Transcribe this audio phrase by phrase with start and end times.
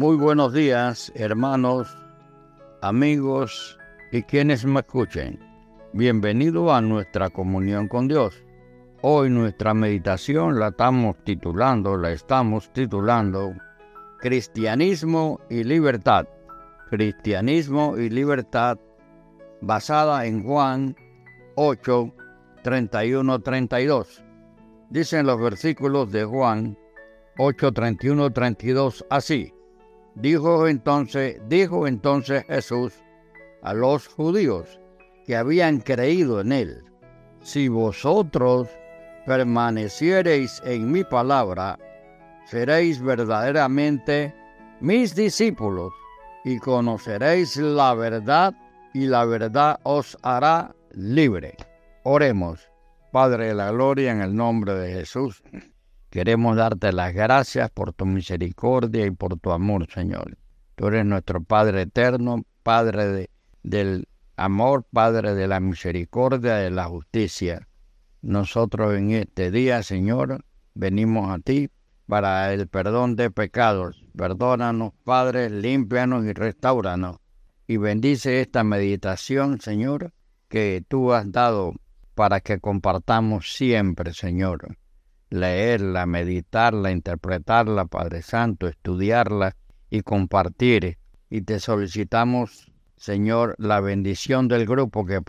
[0.00, 1.94] Muy buenos días, hermanos,
[2.80, 3.78] amigos
[4.10, 5.38] y quienes me escuchen.
[5.92, 8.42] Bienvenido a nuestra comunión con Dios.
[9.02, 13.52] Hoy nuestra meditación la estamos titulando, la estamos titulando
[14.20, 16.26] Cristianismo y Libertad.
[16.88, 18.78] Cristianismo y Libertad
[19.60, 20.96] basada en Juan
[21.56, 22.10] 8,
[22.62, 24.24] 31, 32.
[24.88, 26.78] Dicen los versículos de Juan
[27.36, 29.52] 8, 31, 32 así.
[30.14, 32.94] Dijo entonces, dijo entonces Jesús
[33.62, 34.80] a los judíos
[35.26, 36.84] que habían creído en él,
[37.42, 38.68] si vosotros
[39.26, 41.78] permaneciereis en mi palabra,
[42.46, 44.34] seréis verdaderamente
[44.80, 45.92] mis discípulos
[46.44, 48.54] y conoceréis la verdad
[48.92, 51.56] y la verdad os hará libre.
[52.02, 52.68] Oremos,
[53.12, 55.42] Padre de la Gloria, en el nombre de Jesús.
[56.10, 60.36] Queremos darte las gracias por tu misericordia y por tu amor, Señor.
[60.74, 63.30] Tú eres nuestro Padre eterno, Padre de,
[63.62, 67.68] del amor, Padre de la misericordia, de la justicia.
[68.22, 70.44] Nosotros en este día, Señor,
[70.74, 71.70] venimos a ti
[72.08, 74.04] para el perdón de pecados.
[74.16, 77.18] Perdónanos, Padre, límpianos y restauranos.
[77.68, 80.12] Y bendice esta meditación, Señor,
[80.48, 81.74] que tú has dado
[82.16, 84.79] para que compartamos siempre, Señor
[85.30, 89.56] leerla, meditarla, interpretarla, Padre Santo, estudiarla
[89.88, 90.98] y compartir.
[91.30, 95.22] Y te solicitamos, Señor, la bendición del grupo que,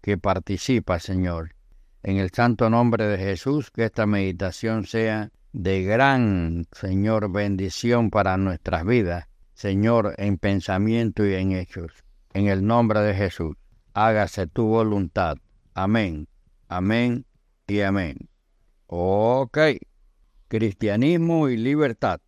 [0.00, 1.54] que participa, Señor.
[2.02, 8.36] En el santo nombre de Jesús, que esta meditación sea de gran, Señor, bendición para
[8.36, 11.92] nuestras vidas, Señor, en pensamiento y en hechos.
[12.32, 13.56] En el nombre de Jesús,
[13.92, 15.36] hágase tu voluntad.
[15.74, 16.28] Amén,
[16.68, 17.26] amén
[17.66, 18.29] y amén.
[18.92, 19.56] Ok.
[20.48, 22.20] Cristianismo y libertad.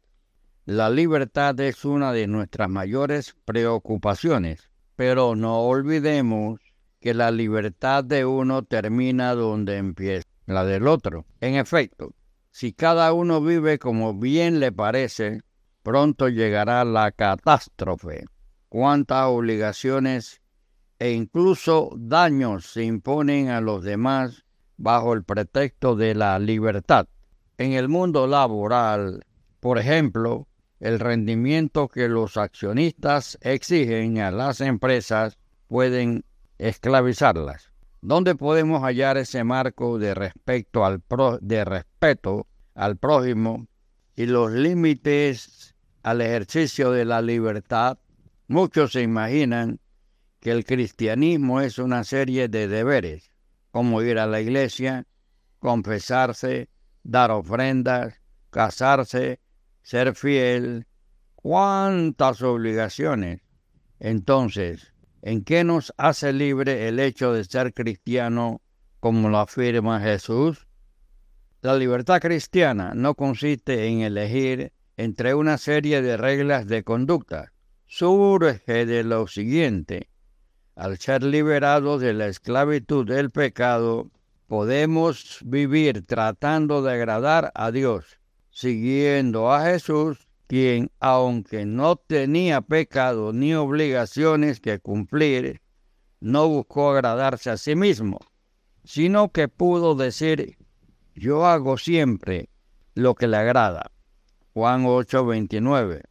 [0.65, 6.61] La libertad es una de nuestras mayores preocupaciones, pero no olvidemos
[7.01, 11.27] que la libertad de uno termina donde empieza la del otro.
[11.41, 12.15] En efecto,
[12.53, 15.41] si cada uno vive como bien le parece,
[15.83, 18.27] pronto llegará la catástrofe.
[18.69, 20.41] Cuántas obligaciones
[21.01, 24.45] e incluso daños se imponen a los demás
[24.77, 27.09] bajo el pretexto de la libertad.
[27.59, 29.25] En el mundo laboral,
[29.61, 30.49] por ejemplo,
[30.81, 35.39] el rendimiento que los accionistas exigen a las empresas
[35.69, 36.25] pueden
[36.59, 37.71] esclavizarlas.
[38.01, 41.01] ¿Dónde podemos hallar ese marco de, respecto al
[41.41, 43.69] de respeto al prójimo
[44.17, 47.99] y los límites al ejercicio de la libertad?
[48.49, 49.79] Muchos se imaginan
[50.41, 53.32] que el cristianismo es una serie de deberes
[53.73, 55.07] como ir a la iglesia,
[55.59, 56.69] confesarse,
[57.03, 59.41] dar ofrendas, casarse,
[59.83, 60.87] ser fiel.
[61.35, 63.41] ¿Cuántas obligaciones?
[63.99, 68.61] Entonces, ¿en qué nos hace libre el hecho de ser cristiano
[69.01, 70.69] como lo afirma Jesús?
[71.63, 77.53] La libertad cristiana no consiste en elegir entre una serie de reglas de conducta.
[77.87, 80.12] Surge de lo siguiente
[80.75, 84.11] al ser liberados de la esclavitud del pecado,
[84.47, 88.19] podemos vivir tratando de agradar a Dios,
[88.51, 95.61] siguiendo a Jesús, quien, aunque no tenía pecado ni obligaciones que cumplir,
[96.21, 98.19] no buscó agradarse a sí mismo,
[98.85, 100.57] sino que pudo decir,
[101.15, 102.49] yo hago siempre
[102.95, 103.91] lo que le agrada.
[104.55, 106.03] Juan 8:29.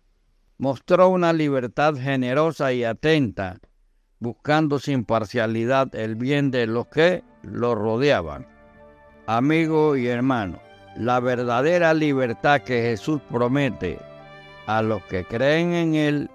[0.57, 3.59] Mostró una libertad generosa y atenta
[4.21, 8.47] buscando sin parcialidad el bien de los que lo rodeaban.
[9.25, 10.59] Amigo y hermano,
[10.95, 13.99] la verdadera libertad que Jesús promete
[14.67, 16.29] a los que creen en Él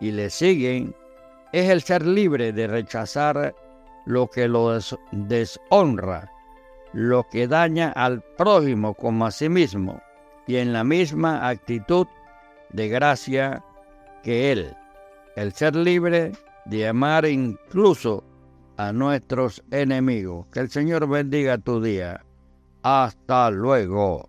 [0.00, 0.94] y le siguen
[1.52, 3.54] es el ser libre de rechazar
[4.06, 4.78] lo que lo
[5.12, 6.32] deshonra,
[6.94, 10.00] lo que daña al prójimo como a sí mismo,
[10.46, 12.06] y en la misma actitud
[12.70, 13.62] de gracia
[14.22, 14.74] que Él.
[15.36, 16.32] El ser libre
[16.68, 18.24] de amar incluso
[18.76, 20.46] a nuestros enemigos.
[20.52, 22.24] Que el Señor bendiga tu día.
[22.82, 24.28] Hasta luego.